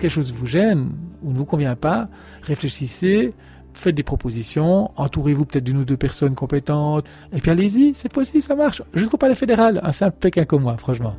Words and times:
Quelque 0.00 0.10
chose 0.10 0.32
vous 0.32 0.46
gêne 0.46 0.90
ou 1.22 1.32
ne 1.32 1.36
vous 1.36 1.44
convient 1.44 1.76
pas, 1.76 2.08
réfléchissez, 2.42 3.34
faites 3.72 3.94
des 3.94 4.02
propositions, 4.02 4.90
entourez-vous 4.96 5.44
peut-être 5.44 5.64
d'une 5.64 5.78
ou 5.78 5.84
deux 5.84 5.96
personnes 5.96 6.34
compétentes, 6.34 7.04
et 7.32 7.40
puis 7.40 7.50
allez-y, 7.50 7.94
c'est 7.94 8.12
possible, 8.12 8.42
ça 8.42 8.56
marche. 8.56 8.82
Jusqu'au 8.94 9.16
palais 9.16 9.34
fédéral, 9.34 9.80
un 9.84 9.92
simple 9.92 10.16
Pékin 10.18 10.44
comme 10.44 10.62
moi, 10.62 10.76
franchement. 10.76 11.14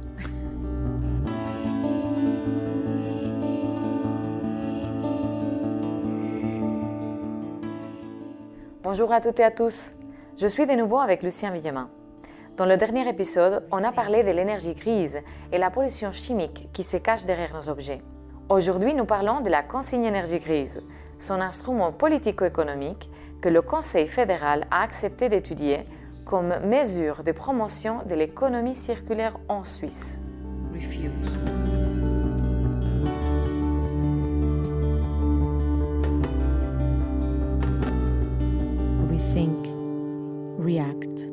Bonjour 8.83 9.13
à 9.13 9.21
toutes 9.21 9.39
et 9.39 9.43
à 9.43 9.51
tous. 9.51 9.95
Je 10.37 10.47
suis 10.47 10.67
de 10.67 10.73
nouveau 10.73 10.99
avec 10.99 11.23
Lucien 11.23 11.51
Villemin. 11.51 11.89
Dans 12.57 12.65
le 12.65 12.75
dernier 12.75 13.07
épisode, 13.07 13.63
on 13.71 13.83
a 13.83 13.91
parlé 13.91 14.23
de 14.23 14.31
l'énergie 14.31 14.73
grise 14.73 15.19
et 15.51 15.57
la 15.57 15.69
pollution 15.69 16.11
chimique 16.11 16.69
qui 16.73 16.83
se 16.83 16.97
cache 16.97 17.25
derrière 17.25 17.53
nos 17.53 17.69
objets. 17.69 18.01
Aujourd'hui, 18.49 18.93
nous 18.93 19.05
parlons 19.05 19.39
de 19.39 19.49
la 19.49 19.63
consigne 19.63 20.03
énergie 20.03 20.39
grise, 20.39 20.81
son 21.17 21.39
instrument 21.39 21.93
politico-économique 21.93 23.09
que 23.41 23.47
le 23.47 23.61
Conseil 23.61 24.05
fédéral 24.05 24.67
a 24.69 24.81
accepté 24.81 25.29
d'étudier 25.29 25.85
comme 26.25 26.59
mesure 26.59 27.23
de 27.23 27.31
promotion 27.31 28.03
de 28.05 28.15
l'économie 28.15 28.75
circulaire 28.75 29.37
en 29.47 29.63
Suisse. 29.63 30.21
Rethink, 39.09 39.67
react. 40.59 41.31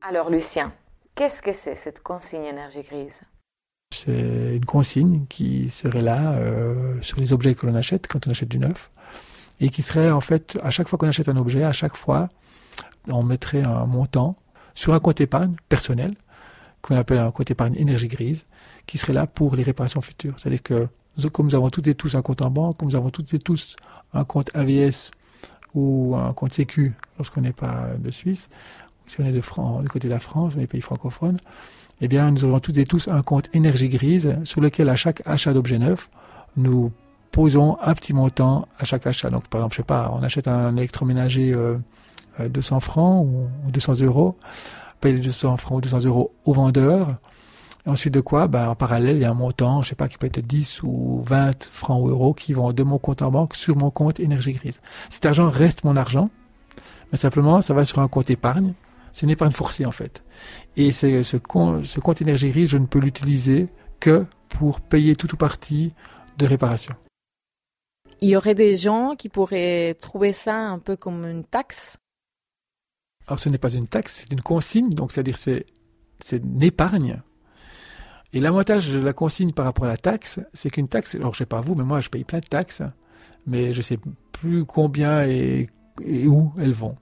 Alors 0.00 0.30
Lucien, 0.30 0.72
qu'est-ce 1.14 1.42
que 1.42 1.52
c'est 1.52 1.74
cette 1.74 2.02
consigne 2.02 2.44
énergie 2.44 2.82
grise? 2.82 3.20
C'est 3.96 4.56
une 4.56 4.64
consigne 4.64 5.24
qui 5.28 5.68
serait 5.70 6.02
là 6.02 6.32
euh, 6.32 7.00
sur 7.00 7.18
les 7.18 7.32
objets 7.32 7.54
que 7.54 7.66
l'on 7.66 7.74
achète 7.74 8.06
quand 8.06 8.26
on 8.26 8.30
achète 8.30 8.48
du 8.48 8.58
neuf 8.58 8.90
et 9.60 9.70
qui 9.70 9.82
serait 9.82 10.10
en 10.10 10.20
fait 10.20 10.58
à 10.62 10.70
chaque 10.70 10.88
fois 10.88 10.98
qu'on 10.98 11.08
achète 11.08 11.28
un 11.28 11.36
objet, 11.36 11.62
à 11.62 11.72
chaque 11.72 11.96
fois 11.96 12.28
on 13.08 13.22
mettrait 13.22 13.62
un 13.62 13.86
montant 13.86 14.36
sur 14.74 14.94
un 14.94 15.00
compte 15.00 15.20
épargne 15.20 15.54
personnel 15.68 16.12
qu'on 16.82 16.96
appelle 16.96 17.18
un 17.18 17.30
compte 17.30 17.50
épargne 17.50 17.74
énergie 17.76 18.08
grise 18.08 18.44
qui 18.86 18.98
serait 18.98 19.12
là 19.12 19.26
pour 19.26 19.56
les 19.56 19.62
réparations 19.62 20.00
futures. 20.00 20.34
C'est-à-dire 20.38 20.62
que 20.62 20.88
comme 21.32 21.46
nous 21.46 21.54
avons 21.54 21.70
toutes 21.70 21.86
et 21.88 21.94
tous 21.94 22.14
un 22.14 22.22
compte 22.22 22.42
en 22.42 22.50
banque, 22.50 22.76
comme 22.76 22.88
nous 22.88 22.96
avons 22.96 23.10
toutes 23.10 23.32
et 23.32 23.38
tous 23.38 23.76
un 24.12 24.24
compte 24.24 24.50
AVS 24.54 25.10
ou 25.74 26.14
un 26.14 26.32
compte 26.32 26.52
Sécu 26.52 26.94
lorsqu'on 27.16 27.40
n'est 27.40 27.52
pas 27.52 27.88
de 27.98 28.10
Suisse, 28.10 28.48
si 29.06 29.20
on 29.20 29.24
est 29.24 29.32
de 29.32 29.40
France, 29.40 29.82
du 29.82 29.88
côté 29.88 30.08
de 30.08 30.12
la 30.12 30.20
France, 30.20 30.54
on 30.56 30.60
est 30.60 30.66
pays 30.66 30.80
francophones, 30.80 31.38
eh 32.00 32.08
bien, 32.08 32.30
nous 32.30 32.44
aurons 32.44 32.60
toutes 32.60 32.78
et 32.78 32.84
tous 32.84 33.08
un 33.08 33.22
compte 33.22 33.48
énergie 33.54 33.88
grise 33.88 34.36
sur 34.44 34.60
lequel, 34.60 34.88
à 34.88 34.96
chaque 34.96 35.22
achat 35.26 35.52
d'objet 35.52 35.78
neuf, 35.78 36.10
nous 36.56 36.92
posons 37.30 37.78
un 37.80 37.94
petit 37.94 38.12
montant 38.12 38.68
à 38.78 38.84
chaque 38.84 39.06
achat. 39.06 39.30
Donc, 39.30 39.46
par 39.48 39.60
exemple, 39.60 39.74
je 39.74 39.76
sais 39.78 39.86
pas, 39.86 40.12
on 40.14 40.22
achète 40.22 40.48
un 40.48 40.76
électroménager 40.76 41.52
euh, 41.52 41.78
200 42.38 42.80
francs 42.80 43.26
ou, 43.26 43.70
200 43.70 44.00
euros, 44.02 44.36
paye 45.00 45.14
les 45.14 45.20
200 45.20 45.56
francs 45.56 45.78
ou 45.78 45.80
200 45.80 46.04
euros 46.04 46.32
au 46.44 46.52
vendeur. 46.52 47.16
Ensuite 47.86 48.12
de 48.12 48.20
quoi, 48.20 48.48
ben, 48.48 48.68
en 48.68 48.74
parallèle, 48.74 49.16
il 49.16 49.22
y 49.22 49.24
a 49.24 49.30
un 49.30 49.34
montant, 49.34 49.80
je 49.80 49.90
sais 49.90 49.94
pas, 49.94 50.08
qui 50.08 50.18
peut 50.18 50.26
être 50.26 50.44
10 50.44 50.82
ou 50.82 51.22
20 51.24 51.68
francs 51.70 52.02
ou 52.02 52.08
euros 52.08 52.34
qui 52.34 52.52
vont 52.52 52.72
de 52.72 52.82
mon 52.82 52.98
compte 52.98 53.22
en 53.22 53.30
banque 53.30 53.54
sur 53.54 53.76
mon 53.76 53.90
compte 53.90 54.18
énergie 54.18 54.52
grise. 54.52 54.80
Cet 55.08 55.24
argent 55.24 55.48
reste 55.48 55.84
mon 55.84 55.96
argent, 55.96 56.30
mais 57.12 57.18
simplement, 57.18 57.60
ça 57.62 57.74
va 57.74 57.84
sur 57.84 58.00
un 58.00 58.08
compte 58.08 58.28
épargne 58.28 58.72
c'est 59.16 59.24
une 59.24 59.30
épargne 59.30 59.52
forcée 59.52 59.86
en 59.86 59.92
fait. 59.92 60.22
Et 60.76 60.92
ce, 60.92 61.22
ce, 61.22 61.38
compte 61.38 62.20
énergie 62.20 62.50
grise, 62.50 62.68
je 62.68 62.76
ne 62.76 62.84
peux 62.84 62.98
l'utiliser 62.98 63.68
que 63.98 64.26
pour 64.50 64.82
payer 64.82 65.16
tout 65.16 65.32
ou 65.32 65.38
partie 65.38 65.94
de 66.36 66.44
réparation. 66.44 66.94
Il 68.20 68.28
y 68.28 68.36
aurait 68.36 68.54
des 68.54 68.76
gens 68.76 69.14
qui 69.16 69.30
pourraient 69.30 69.96
trouver 70.02 70.34
ça 70.34 70.58
un 70.58 70.78
peu 70.78 70.96
comme 70.96 71.24
une 71.24 71.44
taxe? 71.44 71.96
Alors 73.26 73.40
ce 73.40 73.48
n'est 73.48 73.56
pas 73.56 73.72
une 73.72 73.88
taxe, 73.88 74.20
c'est 74.20 74.30
une 74.34 74.42
consigne, 74.42 74.90
donc 74.90 75.12
c'est-à-dire 75.12 75.38
c'est, 75.38 75.64
c'est 76.22 76.44
une 76.44 76.62
épargne. 76.62 77.22
Et 78.34 78.40
l'avantage 78.40 78.90
de 78.90 78.98
la 78.98 79.14
consigne 79.14 79.52
par 79.52 79.64
rapport 79.64 79.86
à 79.86 79.88
la 79.88 79.96
taxe, 79.96 80.40
c'est 80.52 80.68
qu'une 80.68 80.88
taxe, 80.88 81.14
alors 81.14 81.32
je 81.32 81.38
sais 81.38 81.46
pas 81.46 81.62
vous, 81.62 81.74
mais 81.74 81.84
moi 81.84 82.00
je 82.00 82.10
paye 82.10 82.24
plein 82.24 82.40
de 82.40 82.46
taxes, 82.48 82.82
mais 83.46 83.72
je 83.72 83.80
sais 83.80 83.98
plus 84.32 84.66
combien 84.66 85.26
et 85.26 85.70
où 86.26 86.52
elles 86.58 86.74
vont. 86.74 86.96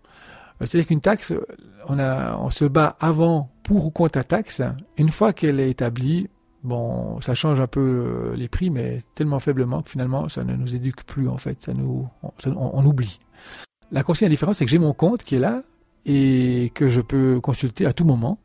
C'est-à-dire 0.60 0.86
qu'une 0.86 1.00
taxe, 1.00 1.32
on 1.88 2.50
se 2.50 2.64
bat 2.64 2.96
avant 3.00 3.50
pour 3.62 3.86
ou 3.86 3.90
contre 3.90 4.18
la 4.18 4.24
taxe. 4.24 4.62
Une 4.96 5.08
fois 5.08 5.32
qu'elle 5.32 5.60
est 5.60 5.70
établie, 5.70 6.28
bon, 6.62 7.20
ça 7.20 7.34
change 7.34 7.60
un 7.60 7.66
peu 7.66 7.80
euh, 7.80 8.36
les 8.36 8.48
prix, 8.48 8.70
mais 8.70 9.02
tellement 9.14 9.38
faiblement 9.38 9.82
que 9.82 9.90
finalement, 9.90 10.28
ça 10.28 10.44
ne 10.44 10.54
nous 10.54 10.74
éduque 10.74 11.04
plus, 11.04 11.28
en 11.28 11.38
fait. 11.38 11.62
Ça 11.62 11.74
nous, 11.74 12.08
on, 12.46 12.84
oublie. 12.84 13.18
La 13.90 14.02
consigne, 14.02 14.26
la 14.26 14.30
différence, 14.30 14.58
c'est 14.58 14.64
que 14.64 14.70
j'ai 14.70 14.78
mon 14.78 14.94
compte 14.94 15.24
qui 15.24 15.36
est 15.36 15.40
là 15.40 15.62
et 16.06 16.70
que 16.74 16.88
je 16.88 17.00
peux 17.00 17.40
consulter 17.40 17.86
à 17.86 17.92
tout 17.92 18.04
moment. 18.04 18.38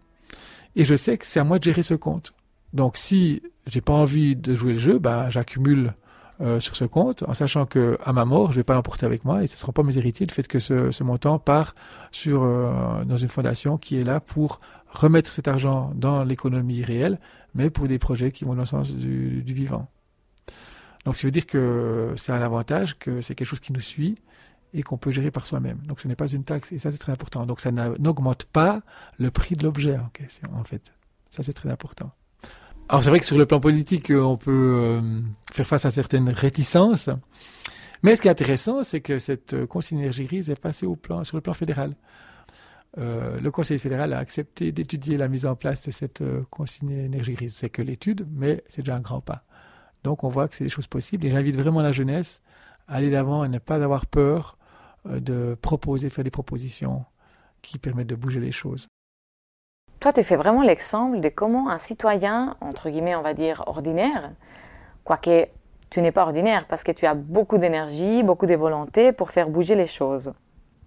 Et 0.76 0.86
je 0.86 0.96
sais 0.96 1.18
que 1.18 1.26
c'est 1.26 1.40
à 1.40 1.44
moi 1.44 1.59
de 1.59 1.64
gérer 1.64 1.84
ce 1.84 1.94
compte. 1.94 2.34
Donc, 2.74 2.97
si 2.97 3.41
j'ai 3.66 3.81
pas 3.81 3.94
envie 3.94 4.36
de 4.36 4.56
jouer 4.56 4.74
le 4.74 4.80
jeu, 4.80 5.00
bah, 5.00 5.30
j'accumule 5.30 5.94
euh, 6.41 6.59
sur 6.59 6.75
ce 6.75 6.85
compte, 6.85 7.23
en 7.23 7.33
sachant 7.33 7.66
que 7.66 7.97
à 8.03 8.13
ma 8.13 8.23
mort, 8.23 8.51
je 8.51 8.57
vais 8.57 8.63
pas 8.63 8.73
l'emporter 8.73 9.05
avec 9.05 9.25
moi 9.25 9.44
et 9.44 9.47
ce 9.47 9.55
ne 9.55 9.57
sera 9.57 9.73
pas 9.73 9.83
mes 9.83 9.97
héritiers 9.97 10.25
le 10.25 10.31
fait 10.31 10.47
que 10.47 10.59
ce, 10.59 11.03
montant 11.03 11.38
part 11.38 11.75
sur 12.11 12.44
euh, 12.44 13.03
dans 13.03 13.17
une 13.17 13.27
fondation 13.27 13.77
qui 13.77 14.00
est 14.00 14.03
là 14.05 14.19
pour 14.22 14.59
remettre 14.89 15.31
cet 15.31 15.47
argent 15.47 15.91
dans 15.95 16.23
l'économie 16.23 16.83
réelle, 16.83 17.19
mais 17.55 17.69
pour 17.69 17.88
des 17.88 17.99
projets 17.99 18.31
qui 18.31 18.45
vont 18.45 18.53
dans 18.53 18.61
le 18.61 18.66
sens 18.66 18.95
du, 18.95 19.44
du 19.44 19.53
vivant. 19.53 19.88
Donc, 21.05 21.17
ça 21.17 21.28
veut 21.28 21.31
dire 21.31 21.45
que 21.45 22.13
c'est 22.16 22.31
un 22.31 22.41
avantage, 22.41 22.97
que 22.97 23.22
c'est 23.22 23.35
quelque 23.35 23.47
chose 23.47 23.59
qui 23.59 23.73
nous 23.73 23.79
suit 23.81 24.17
et 24.73 24.83
qu'on 24.83 24.97
peut 24.97 25.11
gérer 25.11 25.31
par 25.31 25.45
soi-même. 25.45 25.79
Donc, 25.85 25.99
ce 25.99 26.07
n'est 26.07 26.16
pas 26.16 26.28
une 26.28 26.44
taxe 26.44 26.72
et 26.72 26.79
ça, 26.79 26.91
c'est 26.91 26.97
très 26.97 27.11
important. 27.11 27.45
Donc, 27.45 27.59
ça 27.59 27.72
n'augmente 27.72 28.45
pas 28.45 28.81
le 29.17 29.31
prix 29.31 29.55
de 29.55 29.63
l'objet 29.63 29.97
en 29.97 30.63
fait. 30.63 30.94
Ça, 31.29 31.44
c'est 31.44 31.53
très 31.53 31.69
important. 31.69 32.11
Alors 32.91 33.03
c'est 33.03 33.11
vrai 33.11 33.19
que 33.19 33.25
sur 33.27 33.38
le 33.38 33.45
plan 33.45 33.59
politique, 33.59 34.09
euh, 34.09 34.19
on 34.19 34.35
peut 34.35 34.51
euh, 34.51 35.22
faire 35.51 35.67
face 35.67 35.85
à 35.85 35.91
certaines 35.91 36.27
réticences. 36.29 37.07
Mais 38.01 38.16
ce 38.16 38.22
qui 38.23 38.27
est 38.27 38.31
intéressant, 38.31 38.81
c'est 38.81 39.00
que 39.00 39.19
cette 39.19 39.53
euh, 39.53 39.67
consigne 39.67 40.00
énergie 40.00 40.23
grise 40.23 40.50
est 40.50 40.59
passée 40.59 40.88
sur 41.23 41.38
le 41.38 41.41
plan 41.41 41.53
fédéral. 41.53 41.95
le 42.97 43.49
Conseil 43.51 43.78
fédéral 43.78 44.11
a 44.13 44.17
accepté 44.17 44.72
d'étudier 44.72 45.17
la 45.17 45.28
mise 45.28 45.45
en 45.45 45.55
place 45.55 45.85
de 45.85 45.91
cette 45.91 46.23
consigne 46.49 46.89
énergie 46.89 47.33
grise. 47.33 47.53
C'est 47.57 47.69
que 47.69 47.83
l'étude, 47.83 48.28
mais 48.31 48.63
c'est 48.67 48.81
déjà 48.81 48.95
un 48.95 49.01
grand 49.01 49.22
pas. 49.22 49.44
Donc 50.03 50.23
on 50.23 50.28
voit 50.28 50.47
que 50.47 50.55
c'est 50.55 50.63
des 50.63 50.72
choses 50.72 50.88
possibles 50.88 51.28
et 51.28 51.29
j'invite 51.29 51.57
vraiment 51.57 51.83
la 51.83 51.91
jeunesse 51.91 52.41
à 52.88 52.95
aller 52.95 53.11
d'avant 53.11 53.44
et 53.45 53.49
ne 53.49 53.59
pas 53.59 53.83
avoir 53.83 54.07
peur 54.07 54.57
de 55.05 55.55
proposer, 55.61 56.09
faire 56.09 56.23
des 56.23 56.31
propositions 56.31 57.05
qui 57.61 57.78
permettent 57.78 58.07
de 58.07 58.16
bouger 58.16 58.39
les 58.39 58.51
choses. 58.51 58.88
Toi, 59.99 60.13
tu 60.13 60.23
fais 60.23 60.37
vraiment 60.37 60.61
l'exemple 60.61 61.19
de 61.19 61.27
comment 61.27 61.69
un 61.69 61.77
citoyen, 61.77 62.55
entre 62.61 62.89
guillemets, 62.89 63.15
on 63.15 63.21
va 63.21 63.33
dire, 63.33 63.63
ordinaire, 63.67 64.31
quoique 65.03 65.47
tu 65.89 66.01
n'es 66.01 66.13
pas 66.13 66.23
ordinaire 66.23 66.65
parce 66.67 66.83
que 66.83 66.91
tu 66.93 67.05
as 67.05 67.15
beaucoup 67.15 67.57
d'énergie, 67.57 68.23
beaucoup 68.23 68.45
de 68.45 68.55
volonté 68.55 69.11
pour 69.11 69.29
faire 69.29 69.49
bouger 69.49 69.75
les 69.75 69.87
choses. 69.87 70.33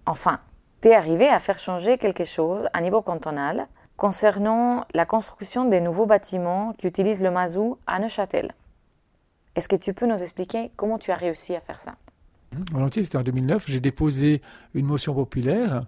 Enfin, 0.07 0.39
tu 0.81 0.87
es 0.87 0.95
arrivé 0.95 1.29
à 1.29 1.39
faire 1.39 1.59
changer 1.59 1.99
quelque 1.99 2.23
chose 2.23 2.67
à 2.73 2.81
niveau 2.81 3.01
cantonal 3.01 3.67
concernant 3.97 4.85
la 4.95 5.05
construction 5.05 5.65
des 5.65 5.79
nouveaux 5.79 6.07
bâtiments 6.07 6.73
qui 6.73 6.87
utilisent 6.87 7.21
le 7.21 7.29
mazout 7.29 7.77
à 7.85 7.99
Neuchâtel. 7.99 8.53
Est-ce 9.55 9.69
que 9.69 9.75
tu 9.75 9.93
peux 9.93 10.07
nous 10.07 10.21
expliquer 10.21 10.71
comment 10.75 10.97
tu 10.97 11.11
as 11.11 11.15
réussi 11.15 11.55
à 11.55 11.61
faire 11.61 11.79
ça? 11.79 11.93
Volontiers, 12.71 13.03
c'était 13.03 13.17
en 13.17 13.23
2009. 13.23 13.65
J'ai 13.67 13.79
déposé 13.79 14.41
une 14.73 14.87
motion 14.87 15.13
populaire 15.13 15.81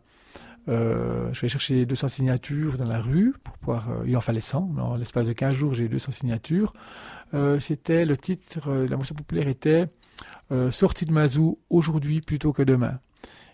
euh, 0.68 1.32
je 1.32 1.42
vais 1.42 1.50
chercher 1.50 1.86
200 1.86 2.08
signatures 2.08 2.78
dans 2.78 2.86
la 2.86 3.00
rue 3.00 3.34
pour 3.44 3.58
pouvoir. 3.58 3.90
Euh, 3.90 4.04
il 4.08 4.18
en 4.18 4.22
fallait 4.22 4.42
100. 4.42 4.76
En 4.80 4.96
l'espace 4.96 5.28
de 5.28 5.34
15 5.34 5.54
jours, 5.54 5.74
j'ai 5.74 5.86
eu 5.86 5.90
200 5.90 6.12
signatures. 6.12 6.74
Euh, 7.34 7.60
c'était 7.60 8.06
le 8.06 8.18
titre, 8.18 8.72
la 8.72 8.98
motion 8.98 9.16
populaire 9.16 9.48
était 9.48 9.88
sortie 10.70 11.06
de 11.06 11.12
Mazou 11.12 11.58
aujourd'hui 11.72 12.22
plutôt 12.22 12.54
que 12.54 12.62
demain. 12.62 13.00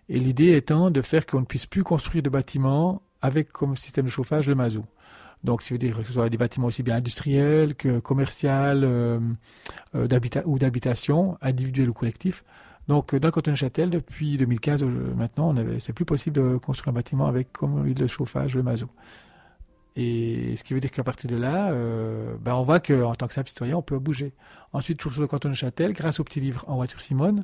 Et 0.09 0.19
l'idée 0.19 0.57
étant 0.57 0.91
de 0.91 1.01
faire 1.01 1.25
qu'on 1.25 1.39
ne 1.39 1.45
puisse 1.45 1.65
plus 1.65 1.83
construire 1.83 2.21
de 2.21 2.29
bâtiments 2.29 3.01
avec 3.21 3.51
comme 3.53 3.77
système 3.77 4.05
de 4.05 4.09
chauffage 4.09 4.47
le 4.49 4.55
Mazou. 4.55 4.83
Donc, 5.45 5.61
ça 5.61 5.73
veut 5.73 5.79
dire 5.79 5.97
que 5.97 6.03
ce 6.03 6.13
soit 6.13 6.29
des 6.29 6.37
bâtiments 6.37 6.67
aussi 6.67 6.83
bien 6.83 6.97
industriels 6.97 7.75
que 7.75 7.99
commerciaux 7.99 8.49
ou 9.93 10.59
d'habitation, 10.59 11.37
individuels 11.41 11.89
ou 11.89 11.93
collectifs. 11.93 12.43
Donc, 12.87 13.15
dans 13.15 13.27
le 13.27 13.31
canton 13.31 13.51
de 13.51 13.55
Châtel, 13.55 13.89
depuis 13.89 14.37
2015, 14.37 14.83
maintenant, 15.15 15.55
c'est 15.79 15.93
plus 15.93 16.05
possible 16.05 16.35
de 16.35 16.57
construire 16.57 16.89
un 16.89 16.93
bâtiment 16.93 17.27
avec 17.27 17.53
comme 17.53 17.83
huile 17.85 17.95
de 17.95 18.07
chauffage 18.07 18.55
le 18.55 18.63
mazout. 18.63 18.89
Et 19.95 20.55
ce 20.55 20.63
qui 20.63 20.73
veut 20.73 20.79
dire 20.79 20.91
qu'à 20.91 21.03
partir 21.03 21.29
de 21.29 21.35
là, 21.35 21.71
euh, 21.71 22.35
ben 22.39 22.53
on 22.55 22.63
voit 22.63 22.79
qu'en 22.79 23.13
tant 23.15 23.27
que 23.27 23.33
simple 23.33 23.49
citoyen, 23.49 23.75
on 23.75 23.81
peut 23.81 23.99
bouger. 23.99 24.33
Ensuite, 24.71 24.99
toujours 24.99 25.13
sur 25.13 25.21
le 25.21 25.27
canton 25.27 25.49
de 25.49 25.53
Châtel, 25.53 25.93
grâce 25.93 26.19
au 26.19 26.23
petit 26.23 26.39
livre 26.39 26.63
En 26.67 26.75
voiture 26.75 27.01
Simone, 27.01 27.43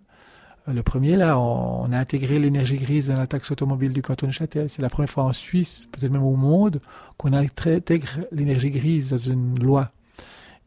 euh, 0.67 0.73
le 0.73 0.81
premier, 0.81 1.17
là, 1.17 1.37
on, 1.37 1.91
a 1.91 1.97
intégré 1.97 2.39
l'énergie 2.39 2.77
grise 2.77 3.07
dans 3.07 3.17
la 3.17 3.27
taxe 3.27 3.51
automobile 3.51 3.91
du 3.91 4.01
canton 4.01 4.27
de 4.27 4.31
Châtel. 4.31 4.69
C'est 4.69 4.81
la 4.81 4.89
première 4.89 5.09
fois 5.09 5.25
en 5.25 5.33
Suisse, 5.33 5.89
peut-être 5.91 6.11
même 6.11 6.23
au 6.23 6.37
monde, 6.37 6.79
qu'on 7.17 7.33
intègre 7.33 8.07
l'énergie 8.31 8.71
grise 8.71 9.09
dans 9.09 9.17
une 9.17 9.59
loi. 9.59 9.91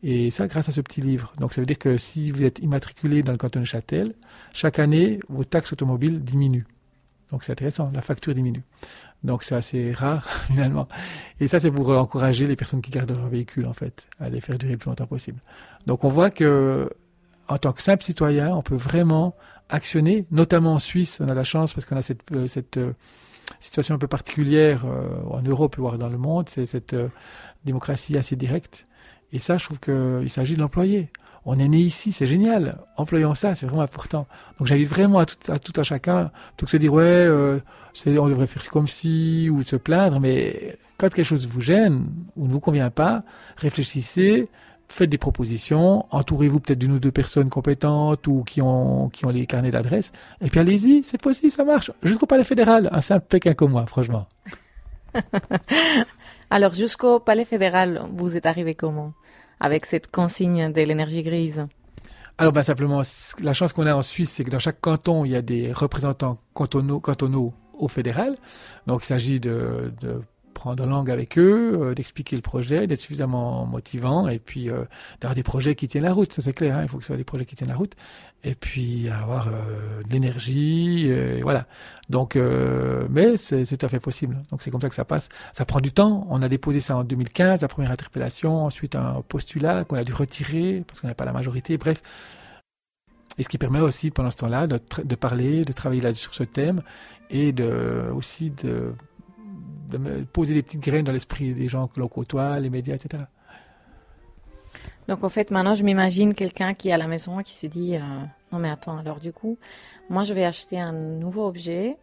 Et 0.02 0.30
ça, 0.30 0.46
grâce 0.46 0.68
à 0.68 0.72
ce 0.72 0.80
petit 0.80 1.00
livre. 1.00 1.32
Donc, 1.38 1.52
ça 1.52 1.60
veut 1.60 1.66
dire 1.66 1.78
que 1.78 1.98
si 1.98 2.30
vous 2.30 2.42
êtes 2.42 2.58
immatriculé 2.60 3.22
dans 3.22 3.32
le 3.32 3.38
canton 3.38 3.60
de 3.60 3.64
Châtel, 3.64 4.14
chaque 4.52 4.78
année, 4.78 5.20
vos 5.28 5.44
taxes 5.44 5.72
automobiles 5.72 6.22
diminuent. 6.22 6.64
Donc, 7.30 7.44
c'est 7.44 7.52
intéressant, 7.52 7.90
la 7.92 8.00
facture 8.02 8.34
diminue. 8.34 8.62
Donc, 9.22 9.44
c'est 9.44 9.54
assez 9.54 9.92
rare, 9.92 10.26
finalement. 10.46 10.88
Et 11.38 11.48
ça, 11.48 11.60
c'est 11.60 11.70
pour 11.70 11.90
encourager 11.90 12.46
les 12.46 12.56
personnes 12.56 12.80
qui 12.80 12.90
gardent 12.90 13.10
leur 13.10 13.28
véhicule, 13.28 13.66
en 13.66 13.74
fait, 13.74 14.08
à 14.18 14.30
les 14.30 14.40
faire 14.40 14.58
durer 14.58 14.72
le 14.72 14.78
plus 14.78 14.88
longtemps 14.88 15.06
possible. 15.06 15.38
Donc, 15.86 16.04
on 16.04 16.08
voit 16.08 16.30
que, 16.30 16.88
en 17.48 17.58
tant 17.58 17.72
que 17.72 17.82
simple 17.82 18.02
citoyen, 18.02 18.54
on 18.54 18.62
peut 18.62 18.76
vraiment 18.76 19.34
actionner, 19.68 20.24
notamment 20.30 20.74
en 20.74 20.78
Suisse. 20.78 21.20
On 21.20 21.28
a 21.28 21.34
la 21.34 21.44
chance 21.44 21.74
parce 21.74 21.84
qu'on 21.84 21.96
a 21.96 22.02
cette, 22.02 22.32
euh, 22.32 22.46
cette 22.46 22.78
euh, 22.78 22.92
situation 23.60 23.94
un 23.94 23.98
peu 23.98 24.08
particulière 24.08 24.84
euh, 24.86 25.20
en 25.28 25.42
Europe, 25.42 25.76
voire 25.76 25.98
dans 25.98 26.08
le 26.08 26.18
monde. 26.18 26.48
C'est 26.48 26.64
cette 26.64 26.96
démocratie 27.64 28.16
assez 28.16 28.34
directe 28.34 28.86
et 29.32 29.38
ça, 29.38 29.58
je 29.58 29.64
trouve 29.64 29.80
qu'il 29.80 30.30
s'agit 30.30 30.54
de 30.54 30.60
l'employer. 30.60 31.10
On 31.46 31.58
est 31.58 31.68
né 31.68 31.78
ici, 31.78 32.12
c'est 32.12 32.26
génial. 32.26 32.78
Employons 32.96 33.34
ça, 33.34 33.54
c'est 33.54 33.66
vraiment 33.66 33.82
important. 33.82 34.26
Donc 34.58 34.68
j'invite 34.68 34.88
vraiment 34.88 35.20
à 35.20 35.26
tout, 35.26 35.50
à 35.50 35.58
tout 35.58 35.72
à 35.80 35.82
chacun, 35.82 36.30
tout 36.56 36.66
que 36.66 36.70
se 36.70 36.76
dire 36.76 36.92
ouais, 36.92 37.02
euh, 37.04 37.60
on 38.06 38.28
devrait 38.28 38.46
faire 38.46 38.68
comme 38.68 38.86
si 38.86 39.48
ou 39.50 39.62
de 39.62 39.68
se 39.68 39.76
plaindre, 39.76 40.20
mais 40.20 40.76
quand 40.98 41.08
quelque 41.08 41.24
chose 41.24 41.46
vous 41.46 41.62
gêne 41.62 42.04
ou 42.36 42.46
ne 42.46 42.52
vous 42.52 42.60
convient 42.60 42.90
pas, 42.90 43.22
réfléchissez, 43.56 44.48
faites 44.88 45.08
des 45.08 45.18
propositions, 45.18 46.04
entourez-vous 46.10 46.60
peut-être 46.60 46.78
d'une 46.78 46.92
ou 46.92 46.98
deux 46.98 47.12
personnes 47.12 47.48
compétentes 47.48 48.26
ou 48.26 48.42
qui 48.42 48.60
ont 48.60 49.08
qui 49.08 49.24
ont 49.24 49.30
les 49.30 49.46
carnets 49.46 49.70
d'adresse, 49.70 50.12
et 50.42 50.48
puis 50.50 50.60
allez-y, 50.60 51.02
c'est 51.04 51.20
possible, 51.20 51.50
ça 51.50 51.64
marche. 51.64 51.90
Jusqu'au 52.02 52.26
palais 52.26 52.44
fédéral, 52.44 52.90
un 52.92 53.00
simple 53.00 53.24
Pékin 53.28 53.54
comme 53.54 53.70
moi, 53.70 53.86
franchement. 53.86 54.26
Alors 56.52 56.74
jusqu'au 56.74 57.20
palais 57.20 57.44
fédéral, 57.44 58.02
vous 58.12 58.36
êtes 58.36 58.44
arrivé 58.44 58.74
comment 58.74 59.12
avec 59.60 59.86
cette 59.86 60.10
consigne 60.10 60.72
de 60.72 60.80
l'énergie 60.82 61.22
grise? 61.22 61.66
Alors, 62.38 62.52
ben, 62.52 62.62
simplement, 62.62 63.02
la 63.42 63.52
chance 63.52 63.74
qu'on 63.74 63.86
a 63.86 63.94
en 63.94 64.02
Suisse, 64.02 64.30
c'est 64.30 64.44
que 64.44 64.50
dans 64.50 64.58
chaque 64.58 64.80
canton, 64.80 65.26
il 65.26 65.32
y 65.32 65.36
a 65.36 65.42
des 65.42 65.72
représentants 65.72 66.38
cantonaux, 66.54 66.98
cantonaux 66.98 67.52
au 67.74 67.86
fédéral. 67.86 68.38
Donc, 68.86 69.02
il 69.04 69.06
s'agit 69.06 69.40
de, 69.40 69.92
de 70.00 70.22
prendre 70.60 70.84
langue 70.84 71.10
avec 71.10 71.38
eux, 71.38 71.80
euh, 71.80 71.94
d'expliquer 71.94 72.36
le 72.36 72.42
projet, 72.42 72.86
d'être 72.86 73.00
suffisamment 73.00 73.64
motivant 73.64 74.28
et 74.28 74.38
puis 74.38 74.68
euh, 74.68 74.84
d'avoir 75.18 75.34
des 75.34 75.42
projets 75.42 75.74
qui 75.74 75.88
tiennent 75.88 76.04
la 76.04 76.12
route, 76.12 76.34
ça 76.34 76.42
c'est 76.42 76.52
clair, 76.52 76.76
hein, 76.76 76.82
il 76.82 76.88
faut 76.88 76.98
que 76.98 77.02
ce 77.02 77.06
soit 77.06 77.16
des 77.16 77.24
projets 77.24 77.46
qui 77.46 77.56
tiennent 77.56 77.70
la 77.70 77.76
route 77.76 77.94
et 78.44 78.54
puis 78.54 79.08
avoir 79.08 79.48
euh, 79.48 80.02
de 80.06 80.12
l'énergie, 80.12 81.10
voilà. 81.40 81.66
Donc, 82.10 82.36
mais 83.08 83.36
c'est 83.36 83.64
tout 83.64 83.86
à 83.86 83.88
fait 83.88 84.00
possible. 84.00 84.42
Donc 84.50 84.62
c'est 84.62 84.70
comme 84.70 84.80
ça 84.80 84.88
que 84.88 84.94
ça 84.94 85.04
passe. 85.04 85.28
Ça 85.52 85.64
prend 85.64 85.80
du 85.80 85.92
temps. 85.92 86.26
On 86.28 86.42
a 86.42 86.48
déposé 86.48 86.80
ça 86.80 86.96
en 86.96 87.04
2015, 87.04 87.62
la 87.62 87.68
première 87.68 87.92
interpellation, 87.92 88.64
ensuite 88.64 88.96
un 88.96 89.22
postulat 89.28 89.84
qu'on 89.84 89.96
a 89.96 90.04
dû 90.04 90.12
retirer 90.12 90.82
parce 90.86 91.00
qu'on 91.00 91.06
n'a 91.06 91.14
pas 91.14 91.24
la 91.24 91.32
majorité. 91.32 91.78
Bref, 91.78 92.02
et 93.38 93.44
ce 93.44 93.48
qui 93.48 93.58
permet 93.58 93.80
aussi 93.80 94.10
pendant 94.10 94.30
ce 94.30 94.36
temps-là 94.38 94.66
de, 94.66 95.14
parler, 95.14 95.64
de 95.64 95.72
travailler 95.72 96.02
là 96.02 96.12
sur 96.12 96.34
ce 96.34 96.42
thème 96.42 96.82
et 97.30 97.54
aussi 98.12 98.50
de 98.50 98.92
de 99.90 100.24
poser 100.24 100.54
des 100.54 100.62
petites 100.62 100.80
graines 100.80 101.04
dans 101.04 101.12
l'esprit 101.12 101.52
des 101.52 101.68
gens 101.68 101.86
que 101.88 102.00
l'on 102.00 102.08
côtoie, 102.08 102.58
les 102.60 102.70
médias, 102.70 102.94
etc. 102.94 103.24
Donc 105.08 105.24
en 105.24 105.28
fait, 105.28 105.50
maintenant, 105.50 105.74
je 105.74 105.82
m'imagine 105.82 106.34
quelqu'un 106.34 106.74
qui 106.74 106.88
est 106.88 106.92
à 106.92 106.98
la 106.98 107.08
maison 107.08 107.40
et 107.40 107.44
qui 107.44 107.52
s'est 107.52 107.68
dit, 107.68 107.96
euh, 107.96 108.00
non 108.52 108.58
mais 108.58 108.70
attends, 108.70 108.96
alors 108.98 109.20
du 109.20 109.32
coup, 109.32 109.58
moi 110.08 110.22
je 110.22 110.34
vais 110.34 110.44
acheter 110.44 110.78
un 110.78 110.92
nouveau 110.92 111.46
objet 111.46 111.96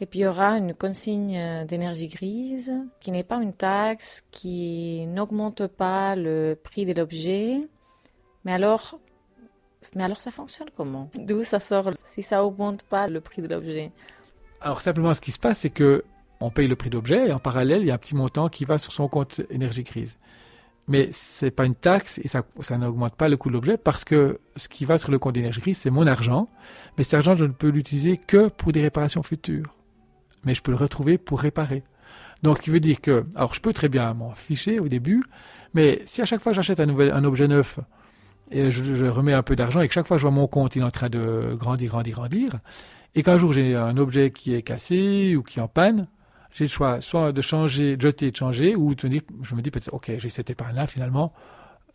et 0.00 0.06
puis 0.06 0.20
il 0.20 0.22
y 0.22 0.26
aura 0.26 0.58
une 0.58 0.74
consigne 0.74 1.36
euh, 1.36 1.64
d'énergie 1.64 2.08
grise 2.08 2.72
qui 3.00 3.10
n'est 3.10 3.24
pas 3.24 3.36
une 3.36 3.52
taxe, 3.52 4.22
qui 4.30 5.06
n'augmente 5.06 5.66
pas 5.66 6.14
le 6.14 6.58
prix 6.60 6.86
de 6.86 6.92
l'objet. 6.92 7.68
Mais 8.44 8.52
alors, 8.52 8.98
mais 9.96 10.04
alors 10.04 10.20
ça 10.20 10.30
fonctionne 10.30 10.68
comment? 10.76 11.10
D'où 11.14 11.42
ça 11.42 11.58
sort? 11.58 11.90
Si 12.04 12.22
ça 12.22 12.44
augmente 12.44 12.84
pas 12.84 13.08
le 13.08 13.20
prix 13.20 13.42
de 13.42 13.48
l'objet 13.48 13.90
Alors 14.60 14.80
simplement, 14.80 15.12
ce 15.14 15.20
qui 15.20 15.32
se 15.32 15.38
passe, 15.38 15.58
c'est 15.60 15.70
que 15.70 16.04
on 16.40 16.50
paye 16.50 16.68
le 16.68 16.76
prix 16.76 16.90
d'objet 16.90 17.28
et 17.28 17.32
en 17.32 17.38
parallèle, 17.38 17.82
il 17.82 17.88
y 17.88 17.90
a 17.90 17.94
un 17.94 17.98
petit 17.98 18.14
montant 18.14 18.48
qui 18.48 18.64
va 18.64 18.78
sur 18.78 18.92
son 18.92 19.08
compte 19.08 19.40
énergie 19.50 19.82
grise. 19.82 20.16
Mais 20.86 21.10
c'est 21.12 21.50
pas 21.50 21.66
une 21.66 21.74
taxe 21.74 22.18
et 22.24 22.28
ça, 22.28 22.42
n'augmente 22.78 23.14
pas 23.14 23.28
le 23.28 23.36
coût 23.36 23.50
de 23.50 23.54
l'objet 23.54 23.76
parce 23.76 24.04
que 24.04 24.40
ce 24.56 24.68
qui 24.68 24.86
va 24.86 24.96
sur 24.96 25.10
le 25.10 25.18
compte 25.18 25.34
d'énergie 25.34 25.60
grise, 25.60 25.78
c'est 25.78 25.90
mon 25.90 26.06
argent. 26.06 26.48
Mais 26.96 27.04
cet 27.04 27.14
argent, 27.14 27.34
je 27.34 27.44
ne 27.44 27.52
peux 27.52 27.68
l'utiliser 27.68 28.16
que 28.16 28.48
pour 28.48 28.72
des 28.72 28.80
réparations 28.80 29.22
futures. 29.22 29.74
Mais 30.44 30.54
je 30.54 30.62
peux 30.62 30.70
le 30.70 30.78
retrouver 30.78 31.18
pour 31.18 31.40
réparer. 31.40 31.82
Donc, 32.42 32.58
ce 32.58 32.62
qui 32.62 32.70
veut 32.70 32.80
dire 32.80 33.00
que, 33.00 33.26
alors 33.34 33.52
je 33.52 33.60
peux 33.60 33.72
très 33.72 33.88
bien 33.88 34.14
m'en 34.14 34.32
ficher 34.32 34.78
au 34.78 34.88
début, 34.88 35.22
mais 35.74 36.00
si 36.06 36.22
à 36.22 36.24
chaque 36.24 36.40
fois 36.40 36.52
j'achète 36.52 36.80
un 36.80 37.24
objet 37.24 37.48
neuf, 37.48 37.80
et 38.50 38.70
je, 38.70 38.94
je 38.94 39.04
remets 39.06 39.34
un 39.34 39.42
peu 39.42 39.56
d'argent 39.56 39.80
et 39.80 39.88
que 39.88 39.94
chaque 39.94 40.06
fois 40.06 40.16
je 40.16 40.22
vois 40.22 40.30
mon 40.30 40.46
compte, 40.46 40.76
il 40.76 40.82
est 40.82 40.84
en 40.84 40.90
train 40.90 41.10
de 41.10 41.54
grandir, 41.54 41.90
grandir, 41.90 42.14
grandir, 42.14 42.52
et 43.14 43.22
qu'un 43.22 43.36
jour 43.36 43.52
j'ai 43.52 43.74
un 43.74 43.96
objet 43.96 44.30
qui 44.30 44.54
est 44.54 44.62
cassé 44.62 45.36
ou 45.36 45.42
qui 45.42 45.58
est 45.58 45.62
en 45.62 45.68
panne, 45.68 46.06
j'ai 46.52 46.64
le 46.64 46.70
choix 46.70 47.00
soit 47.00 47.32
de 47.32 47.40
changer, 47.40 47.96
de 47.96 48.02
jeter, 48.02 48.30
de 48.30 48.36
changer, 48.36 48.74
ou 48.74 48.94
de 48.94 49.08
dire, 49.08 49.22
je 49.42 49.54
me 49.54 49.62
dis 49.62 49.70
ok, 49.92 50.12
j'ai 50.18 50.30
cette 50.30 50.50
épargne-là, 50.50 50.86
finalement, 50.86 51.32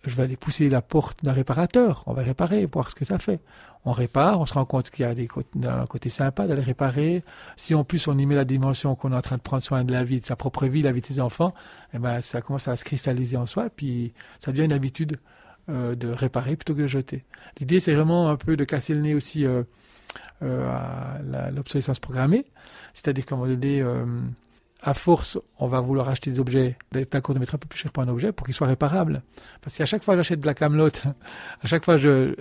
je 0.06 0.16
vais 0.16 0.24
aller 0.24 0.38
pousser 0.38 0.70
la 0.70 0.82
porte 0.82 1.24
d'un 1.24 1.32
réparateur, 1.32 2.04
on 2.08 2.14
va 2.14 2.24
réparer, 2.24 2.66
voir 2.66 2.90
ce 2.90 2.96
que 2.96 3.06
ça 3.06 3.20
fait. 3.20 3.40
On 3.86 3.92
répare, 3.92 4.40
on 4.40 4.46
se 4.46 4.54
rend 4.54 4.66
compte 4.66 4.90
qu'il 4.90 5.06
y 5.06 5.08
a 5.08 5.14
des 5.14 5.28
un 5.64 5.86
côté 5.86 6.10
sympa 6.10 6.48
d'aller 6.48 6.62
réparer. 6.62 7.24
Si 7.56 7.76
en 7.76 7.84
plus 7.84 8.08
on 8.08 8.18
y 8.18 8.26
met 8.26 8.36
la 8.36 8.46
dimension 8.46 8.96
qu'on 8.96 9.12
est 9.12 9.16
en 9.16 9.22
train 9.22 9.38
de 9.38 9.42
prendre 9.42 9.64
soin 9.64 9.84
de 9.84 9.92
la 9.92 10.04
vie, 10.04 10.22
de 10.22 10.26
sa 10.26 10.36
propre 10.36 10.68
vie, 10.68 10.82
la 10.82 10.92
vie 10.92 11.02
de 11.02 11.06
ses 11.06 11.20
enfants, 11.20 11.54
eh 11.94 12.00
ben 12.00 12.22
ça 12.22 12.42
commence 12.42 12.68
à 12.68 12.76
se 12.76 12.86
cristalliser 12.86 13.38
en 13.38 13.46
soi, 13.46 13.70
puis 13.70 14.14
ça 14.40 14.52
devient 14.52 14.66
une 14.66 14.74
habitude 14.74 15.20
euh, 15.70 15.96
de 15.96 16.10
réparer 16.10 16.56
plutôt 16.56 16.76
que 16.76 16.82
de 16.82 16.88
jeter. 16.88 17.24
L'idée 17.60 17.80
c'est 17.80 17.94
vraiment 17.94 18.30
un 18.30 18.38
peu 18.38 18.56
de 18.56 18.64
casser 18.64 18.94
le 18.94 19.02
nez 19.02 19.16
aussi 19.16 19.46
euh, 19.46 19.64
euh, 20.44 20.70
à 20.70 21.52
l'obsolescence 21.52 22.00
programmée, 22.00 22.46
c'est-à-dire 22.94 23.26
moment 23.32 23.48
donné, 23.48 23.84
à 24.84 24.94
force, 24.94 25.40
on 25.60 25.68
va 25.68 25.80
vouloir 25.80 26.10
acheter 26.10 26.30
des 26.30 26.42
objets, 26.42 26.78
d'accord 26.92 27.34
de 27.34 27.40
mettre 27.40 27.56
un 27.56 27.58
peu 27.58 27.68
plus 27.68 27.80
cher 27.80 27.92
pour 27.92 28.04
un 28.04 28.10
objet 28.10 28.34
pour 28.34 28.46
qu'il 28.46 28.54
soit 28.54 28.68
réparable. 28.68 29.24
Parce 29.62 29.78
qu'à 29.78 29.86
chaque 29.86 30.04
fois 30.04 30.18
j'achète 30.18 30.42
de 30.42 30.46
la 30.46 30.54
camelote, 30.54 31.04
à 31.62 31.68
chaque 31.68 31.86
fois 31.86 31.96
je, 31.96 32.36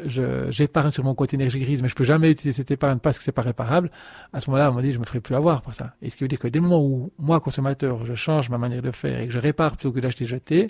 j'épargne 0.51 0.91
sur 0.91 1.05
mon 1.05 1.15
compte 1.15 1.33
énergie 1.33 1.61
grise, 1.61 1.83
mais 1.83 1.89
je 1.89 1.95
peux 1.95 2.05
jamais 2.05 2.33
utiliser 2.33 2.57
cette 2.57 2.73
épargne 2.73 2.99
parce 2.99 3.17
que 3.17 3.25
c'est 3.25 3.33
pas 3.33 3.43
réparable, 3.43 3.91
à 4.33 4.41
ce 4.41 4.51
moment-là, 4.51 4.73
on 4.73 4.75
m'a 4.75 4.83
dit, 4.83 4.93
je 4.93 4.99
me 4.99 5.05
ferai 5.05 5.21
plus 5.21 5.37
avoir 5.37 5.63
pour 5.63 5.73
ça. 5.73 5.95
Et 6.03 6.11
ce 6.11 6.17
qui 6.17 6.25
veut 6.25 6.29
dire 6.29 6.41
que 6.41 6.49
dès 6.49 6.59
le 6.59 6.65
moment 6.65 6.85
où, 6.85 7.13
moi, 7.19 7.39
consommateur, 7.39 8.05
je 8.05 8.15
change 8.15 8.51
ma 8.51 8.59
manière 8.59 8.83
de 8.83 8.91
faire 8.91 9.21
et 9.21 9.27
que 9.27 9.33
je 9.33 9.39
répare 9.39 9.77
plutôt 9.77 9.93
que 9.93 10.01
d'acheter 10.01 10.25
jeter, 10.25 10.67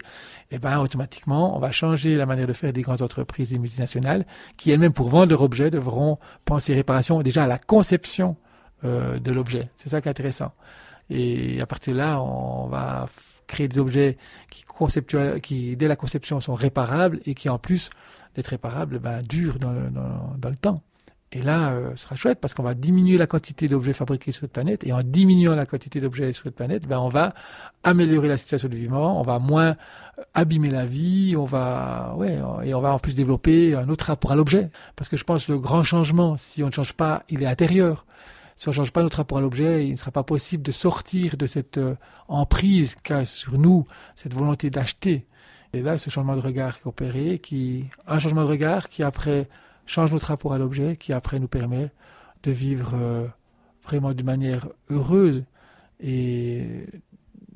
eh 0.51 0.59
ben, 0.59 0.79
automatiquement, 0.79 1.57
on 1.57 1.59
va 1.59 1.71
changer 1.71 2.17
la 2.17 2.27
manière 2.27 2.47
de 2.47 2.53
faire 2.53 2.73
des 2.75 2.83
grandes 2.83 3.01
entreprises 3.01 3.53
et 3.55 3.59
multinationales 3.59 4.27
qui 4.59 4.71
elles-mêmes, 4.71 4.93
pour 4.93 5.09
vendre 5.09 5.31
leurs 5.31 5.43
objets, 5.43 5.71
devront 5.71 6.19
penser 6.45 6.75
réparation 6.75 7.23
déjà 7.23 7.45
à 7.45 7.47
la 7.47 7.59
conception 7.59 8.37
euh, 8.85 9.19
de 9.19 9.33
l'objet. 9.33 9.71
C'est 9.77 9.89
ça 9.89 10.01
qui 10.03 10.09
est 10.09 10.11
intéressant. 10.11 10.53
Et 11.15 11.61
à 11.61 11.67
partir 11.67 11.93
de 11.93 11.99
là, 11.99 12.23
on 12.23 12.69
va 12.69 13.07
créer 13.47 13.69
des 13.69 13.79
objets 13.79 14.17
qui, 15.43 15.77
dès 15.77 15.87
la 15.87 15.97
conception, 15.97 16.41
sont 16.41 16.55
réparables 16.55 17.21
et 17.27 17.35
qui, 17.35 17.51
en 17.51 17.59
plus 17.59 17.91
d'être 18.35 18.49
réparables, 18.49 18.99
ben, 18.99 19.21
durent 19.21 19.59
dans 19.59 19.73
le, 19.73 20.57
temps. 20.57 20.81
Et 21.33 21.43
là, 21.43 21.73
euh, 21.73 21.91
ce 21.97 22.05
sera 22.05 22.17
chouette 22.17 22.41
parce 22.41 22.55
qu'on 22.55 22.63
va 22.63 22.73
diminuer 22.73 23.19
la 23.19 23.27
quantité 23.27 23.69
d'objets 23.69 23.93
fabriqués 23.93 24.33
sur 24.33 24.43
cette 24.43 24.53
planète. 24.53 24.87
Et 24.87 24.93
en 24.95 25.03
diminuant 25.03 25.55
la 25.55 25.67
quantité 25.67 26.01
d'objets 26.01 26.33
sur 26.33 26.45
cette 26.45 26.55
planète, 26.55 26.87
ben, 26.87 26.99
on 26.99 27.11
va 27.11 27.35
améliorer 27.85 28.29
la 28.29 28.39
situation 28.39 28.69
du 28.69 28.79
vivant, 28.79 29.19
on 29.19 29.23
va 29.23 29.39
moins 29.39 29.77
abîmer 30.33 30.71
la 30.71 30.87
vie, 30.87 31.35
on 31.37 31.45
va, 31.45 32.17
et 32.65 32.73
on 32.75 32.81
va 32.81 32.95
en 32.95 32.99
plus 32.99 33.15
développer 33.15 33.75
un 33.75 33.91
autre 33.91 34.07
rapport 34.07 34.33
à 34.33 34.37
l'objet. 34.37 34.71
Parce 34.97 35.11
que 35.11 35.19
je 35.19 35.25
pense 35.25 35.47
que 35.47 35.53
le 35.53 35.59
grand 35.59 35.85
changement, 35.85 36.39
si 36.39 36.63
on 36.63 36.69
ne 36.69 36.73
change 36.73 36.95
pas, 36.95 37.23
il 37.29 37.43
est 37.43 37.47
intérieur 37.47 38.07
si 38.57 38.69
on 38.69 38.71
ne 38.71 38.77
change 38.77 38.93
pas 38.93 39.03
notre 39.03 39.17
rapport 39.19 39.39
à 39.39 39.41
l'objet, 39.41 39.87
il 39.87 39.93
ne 39.93 39.97
sera 39.97 40.11
pas 40.11 40.23
possible 40.23 40.63
de 40.63 40.73
sortir 40.73 41.37
de 41.37 41.47
cette 41.47 41.79
euh, 41.79 41.95
emprise 42.29 42.97
qu'a 43.03 43.25
sur 43.25 43.59
nous 43.59 43.87
cette 44.15 44.35
volonté 44.35 44.71
d'acheter. 44.71 45.27
Et 45.73 45.81
là, 45.81 45.97
ce 45.97 46.11
changement 46.11 46.37
de 46.37 46.41
regard 46.41 46.79
qui 46.79 46.83
est 46.83 46.87
opéré, 46.87 47.39
qui, 47.39 47.89
un 48.07 48.19
changement 48.19 48.43
de 48.43 48.49
regard 48.49 48.89
qui 48.89 49.03
après 49.03 49.49
change 49.87 50.13
notre 50.13 50.27
rapport 50.27 50.53
à 50.53 50.59
l'objet, 50.59 50.97
qui 50.97 51.13
après 51.13 51.39
nous 51.39 51.49
permet 51.49 51.91
de 52.43 52.51
vivre 52.51 52.93
euh, 52.95 53.27
vraiment 53.85 54.13
d'une 54.13 54.27
manière 54.27 54.69
heureuse 54.91 55.45
et 56.01 56.87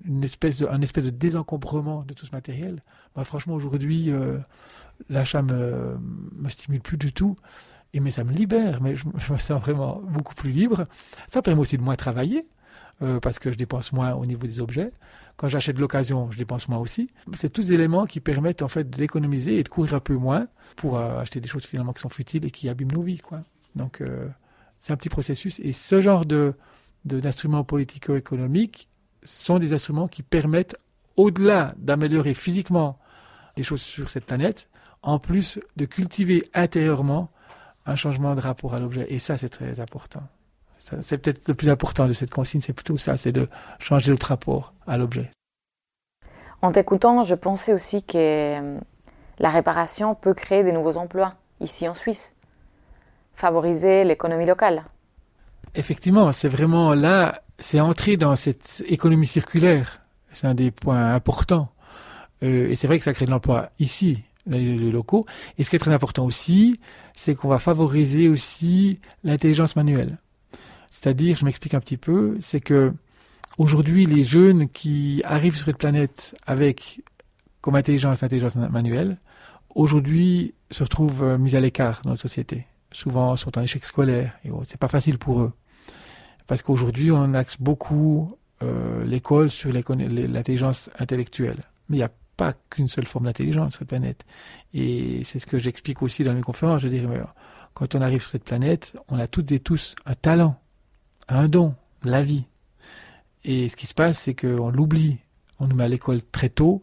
une 0.04 0.24
espèce 0.24 0.60
de, 0.60 0.66
un 0.66 0.80
espèce 0.80 1.04
de 1.04 1.10
désencombrement 1.10 2.04
de 2.04 2.14
tout 2.14 2.26
ce 2.26 2.32
matériel. 2.32 2.82
Bah, 3.14 3.24
franchement, 3.24 3.54
aujourd'hui, 3.54 4.10
euh, 4.10 4.38
l'achat 5.10 5.42
me, 5.42 5.98
me 6.32 6.48
stimule 6.48 6.80
plus 6.80 6.96
du 6.96 7.12
tout 7.12 7.36
mais 8.00 8.10
ça 8.10 8.24
me 8.24 8.32
libère, 8.32 8.80
mais 8.80 8.94
je, 8.96 9.32
me 9.32 9.38
sens 9.38 9.60
vraiment 9.60 10.02
beaucoup 10.08 10.34
plus 10.34 10.50
libre. 10.50 10.86
Ça 11.32 11.42
permet 11.42 11.60
aussi 11.60 11.78
de 11.78 11.82
moins 11.82 11.96
travailler, 11.96 12.46
euh, 13.02 13.20
parce 13.20 13.38
que 13.38 13.52
je 13.52 13.56
dépense 13.56 13.92
moins 13.92 14.14
au 14.14 14.26
niveau 14.26 14.46
des 14.46 14.60
objets. 14.60 14.92
Quand 15.36 15.48
j'achète 15.48 15.76
de 15.76 15.80
l'occasion, 15.80 16.30
je 16.30 16.38
dépense 16.38 16.68
moins 16.68 16.78
aussi. 16.78 17.10
C'est 17.36 17.52
tous 17.52 17.66
des 17.66 17.74
éléments 17.74 18.06
qui 18.06 18.20
permettent 18.20 18.62
en 18.62 18.68
fait 18.68 18.88
d'économiser 18.88 19.58
et 19.58 19.62
de 19.62 19.68
courir 19.68 19.94
un 19.94 20.00
peu 20.00 20.14
moins 20.14 20.48
pour 20.76 20.98
euh, 20.98 21.18
acheter 21.18 21.40
des 21.40 21.48
choses 21.48 21.64
finalement 21.64 21.92
qui 21.92 22.00
sont 22.00 22.08
futiles 22.08 22.44
et 22.46 22.50
qui 22.50 22.68
abîment 22.68 22.92
nos 22.92 23.02
vies. 23.02 23.18
Quoi. 23.18 23.42
Donc 23.74 24.00
euh, 24.00 24.28
c'est 24.80 24.92
un 24.92 24.96
petit 24.96 25.10
processus. 25.10 25.60
Et 25.60 25.72
ce 25.72 26.00
genre 26.00 26.24
de, 26.24 26.54
d'instruments 27.04 27.64
politico-économiques 27.64 28.88
sont 29.22 29.58
des 29.58 29.72
instruments 29.72 30.08
qui 30.08 30.22
permettent, 30.22 30.76
au-delà 31.16 31.74
d'améliorer 31.76 32.34
physiquement 32.34 32.98
les 33.56 33.62
choses 33.62 33.82
sur 33.82 34.10
cette 34.10 34.24
planète, 34.24 34.68
en 35.02 35.18
plus 35.18 35.60
de 35.76 35.84
cultiver 35.84 36.48
intérieurement 36.54 37.30
un 37.86 37.96
changement 37.96 38.34
de 38.34 38.40
rapport 38.40 38.74
à 38.74 38.80
l'objet. 38.80 39.06
Et 39.08 39.18
ça, 39.18 39.36
c'est 39.36 39.48
très 39.48 39.80
important. 39.80 40.22
C'est 41.00 41.18
peut-être 41.18 41.48
le 41.48 41.54
plus 41.54 41.68
important 41.68 42.06
de 42.06 42.12
cette 42.12 42.30
consigne, 42.30 42.60
c'est 42.60 42.72
plutôt 42.72 42.96
ça, 42.96 43.16
c'est 43.16 43.32
de 43.32 43.48
changer 43.80 44.12
notre 44.12 44.28
rapport 44.28 44.72
à 44.86 44.96
l'objet. 44.96 45.30
En 46.62 46.70
t'écoutant, 46.70 47.22
je 47.22 47.34
pensais 47.34 47.72
aussi 47.72 48.04
que 48.04 48.16
euh, 48.16 48.78
la 49.38 49.50
réparation 49.50 50.14
peut 50.14 50.32
créer 50.32 50.62
des 50.62 50.72
nouveaux 50.72 50.96
emplois 50.96 51.34
ici 51.60 51.88
en 51.88 51.94
Suisse, 51.94 52.34
favoriser 53.34 54.04
l'économie 54.04 54.46
locale. 54.46 54.84
Effectivement, 55.74 56.30
c'est 56.32 56.48
vraiment 56.48 56.94
là, 56.94 57.42
c'est 57.58 57.80
entrer 57.80 58.16
dans 58.16 58.36
cette 58.36 58.84
économie 58.86 59.26
circulaire. 59.26 60.02
C'est 60.32 60.46
un 60.46 60.54
des 60.54 60.70
points 60.70 61.12
importants. 61.12 61.68
Euh, 62.42 62.68
et 62.68 62.76
c'est 62.76 62.86
vrai 62.86 62.98
que 62.98 63.04
ça 63.04 63.12
crée 63.12 63.24
de 63.24 63.30
l'emploi 63.30 63.70
ici, 63.78 64.22
les 64.46 64.90
locaux. 64.90 65.26
Et 65.58 65.64
ce 65.64 65.70
qui 65.70 65.76
est 65.76 65.80
très 65.80 65.92
important 65.92 66.24
aussi, 66.24 66.80
c'est 67.16 67.34
qu'on 67.34 67.48
va 67.48 67.58
favoriser 67.58 68.28
aussi 68.28 69.00
l'intelligence 69.24 69.76
manuelle. 69.76 70.18
C'est-à-dire, 70.90 71.36
je 71.36 71.44
m'explique 71.44 71.74
un 71.74 71.80
petit 71.80 71.96
peu, 71.96 72.36
c'est 72.40 72.60
que 72.60 72.92
aujourd'hui, 73.58 74.06
les 74.06 74.24
jeunes 74.24 74.68
qui 74.68 75.22
arrivent 75.24 75.56
sur 75.56 75.66
cette 75.66 75.78
planète 75.78 76.34
avec 76.46 77.02
comme 77.60 77.74
intelligence 77.74 78.22
l'intelligence 78.22 78.56
manuelle, 78.56 79.18
aujourd'hui 79.74 80.54
se 80.70 80.84
retrouvent 80.84 81.24
euh, 81.24 81.38
mis 81.38 81.56
à 81.56 81.60
l'écart 81.60 82.00
dans 82.04 82.10
notre 82.10 82.22
société. 82.22 82.66
Souvent, 82.92 83.36
sont 83.36 83.58
en 83.58 83.62
échec 83.62 83.84
scolaire 83.84 84.38
et 84.44 84.50
c'est 84.66 84.78
pas 84.78 84.88
facile 84.88 85.18
pour 85.18 85.40
eux. 85.42 85.52
Parce 86.46 86.62
qu'aujourd'hui, 86.62 87.10
on 87.10 87.34
axe 87.34 87.56
beaucoup 87.60 88.32
euh, 88.62 89.04
l'école 89.04 89.50
sur 89.50 89.72
l'intelligence 89.72 90.90
intellectuelle. 90.98 91.58
Mais 91.88 91.96
il 91.96 91.98
n'y 91.98 92.04
a 92.04 92.12
pas 92.36 92.54
qu'une 92.70 92.88
seule 92.88 93.06
forme 93.06 93.26
d'intelligence 93.26 93.72
sur 93.72 93.78
cette 93.80 93.88
planète. 93.88 94.24
Et 94.74 95.22
c'est 95.24 95.38
ce 95.38 95.46
que 95.46 95.58
j'explique 95.58 96.02
aussi 96.02 96.24
dans 96.24 96.34
mes 96.34 96.42
conférences. 96.42 96.82
Je 96.82 96.88
dis, 96.88 97.02
quand 97.74 97.94
on 97.94 98.00
arrive 98.00 98.20
sur 98.20 98.30
cette 98.30 98.44
planète, 98.44 98.94
on 99.08 99.18
a 99.18 99.26
toutes 99.26 99.52
et 99.52 99.60
tous 99.60 99.94
un 100.04 100.14
talent, 100.14 100.60
un 101.28 101.46
don, 101.46 101.74
la 102.02 102.22
vie. 102.22 102.44
Et 103.44 103.68
ce 103.68 103.76
qui 103.76 103.86
se 103.86 103.94
passe, 103.94 104.20
c'est 104.20 104.34
qu'on 104.34 104.70
l'oublie. 104.70 105.18
On 105.58 105.66
nous 105.66 105.76
met 105.76 105.84
à 105.84 105.88
l'école 105.88 106.22
très 106.22 106.48
tôt 106.48 106.82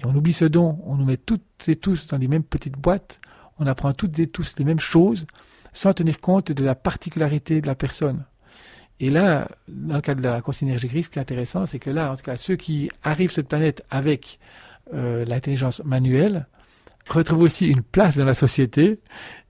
et 0.00 0.06
on 0.06 0.14
oublie 0.14 0.32
ce 0.32 0.44
don. 0.44 0.78
On 0.84 0.96
nous 0.96 1.04
met 1.04 1.16
toutes 1.16 1.68
et 1.68 1.76
tous 1.76 2.06
dans 2.06 2.18
les 2.18 2.28
mêmes 2.28 2.44
petites 2.44 2.78
boîtes. 2.78 3.20
On 3.58 3.66
apprend 3.66 3.92
toutes 3.92 4.18
et 4.18 4.26
tous 4.26 4.54
les 4.58 4.64
mêmes 4.64 4.80
choses 4.80 5.26
sans 5.72 5.92
tenir 5.92 6.20
compte 6.20 6.52
de 6.52 6.64
la 6.64 6.74
particularité 6.74 7.60
de 7.60 7.66
la 7.66 7.74
personne. 7.74 8.24
Et 9.00 9.10
là, 9.10 9.48
dans 9.68 9.96
le 9.96 10.00
cas 10.00 10.14
de 10.14 10.22
la 10.22 10.40
consigne 10.40 10.76
grise, 10.76 11.06
ce 11.06 11.10
qui 11.10 11.18
est 11.18 11.22
intéressant, 11.22 11.66
c'est 11.66 11.80
que 11.80 11.90
là, 11.90 12.12
en 12.12 12.16
tout 12.16 12.22
cas, 12.22 12.36
ceux 12.36 12.56
qui 12.56 12.90
arrivent 13.02 13.30
sur 13.30 13.36
cette 13.36 13.48
planète 13.48 13.84
avec 13.90 14.38
euh, 14.92 15.24
l'intelligence 15.24 15.82
manuelle 15.84 16.46
retrouvent 17.08 17.42
aussi 17.42 17.68
une 17.68 17.82
place 17.82 18.16
dans 18.16 18.24
la 18.24 18.34
société 18.34 19.00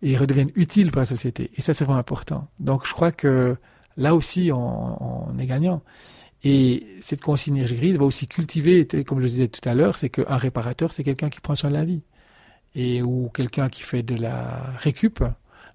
et 0.03 0.17
redeviennent 0.17 0.51
utiles 0.55 0.91
pour 0.91 1.01
la 1.01 1.07
société. 1.07 1.51
Et 1.57 1.63
ça, 1.63 1.75
c'est 1.75 1.85
vraiment 1.85 1.99
important. 1.99 2.49
Donc, 2.59 2.87
je 2.87 2.93
crois 2.93 3.13
que 3.13 3.57
là 3.97 4.15
aussi, 4.15 4.51
on, 4.53 5.39
est 5.39 5.47
gagnant. 5.47 5.83
Et 6.43 6.87
cette 7.01 7.23
consigne 7.23 7.65
grise 7.65 7.97
va 7.97 8.05
aussi 8.05 8.27
cultiver, 8.27 8.87
comme 9.07 9.21
je 9.21 9.29
disais 9.29 9.49
tout 9.49 9.67
à 9.69 9.75
l'heure, 9.75 9.97
c'est 9.97 10.11
qu'un 10.11 10.37
réparateur, 10.37 10.93
c'est 10.93 11.05
quelqu'un 11.05 11.31
qui 11.31 11.41
prend 11.41 11.55
soin 11.55 11.71
de 11.71 11.75
la 11.75 11.85
vie. 11.85 12.03
Et 12.75 13.03
ou 13.03 13.31
quelqu'un 13.33 13.69
qui 13.69 13.83
fait 13.83 14.03
de 14.03 14.21
la 14.21 14.73
récup, 14.77 15.25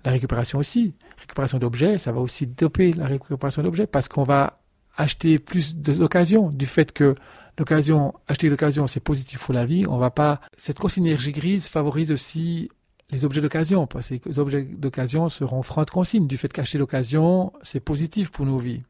la 0.03 0.11
récupération 0.11 0.59
aussi. 0.59 0.93
Récupération 1.17 1.59
d'objets, 1.59 1.97
ça 1.97 2.11
va 2.11 2.19
aussi 2.19 2.45
doper 2.45 2.93
la 2.93 3.07
récupération 3.07 3.63
d'objets 3.63 3.87
parce 3.87 4.07
qu'on 4.07 4.23
va 4.23 4.59
acheter 4.95 5.39
plus 5.39 5.75
d'occasions 5.75 6.49
du 6.49 6.65
fait 6.65 6.91
que 6.91 7.15
l'occasion, 7.59 8.13
acheter 8.27 8.49
l'occasion, 8.49 8.87
c'est 8.87 8.99
positif 8.99 9.39
pour 9.45 9.53
la 9.53 9.65
vie. 9.65 9.85
On 9.87 9.97
va 9.97 10.09
pas, 10.09 10.41
cette 10.57 10.79
consigne 10.79 11.15
grise 11.15 11.67
favorise 11.67 12.11
aussi 12.11 12.69
les 13.11 13.25
objets 13.25 13.41
d'occasion, 13.41 13.87
parce 13.87 14.09
que 14.09 14.29
les 14.29 14.39
objets 14.39 14.63
d'occasion 14.63 15.29
seront 15.29 15.61
francs 15.61 15.85
de 15.85 15.91
consigne. 15.91 16.27
Du 16.27 16.37
fait 16.37 16.51
qu'acheter 16.51 16.77
l'occasion, 16.77 17.51
c'est 17.61 17.79
positif 17.79 18.31
pour 18.31 18.45
nos 18.45 18.57
vies. 18.57 18.83